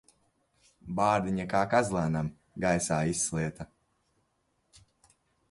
[0.99, 2.31] Bārdiņa kā kazlēnam
[2.65, 3.71] gaisā izslieta.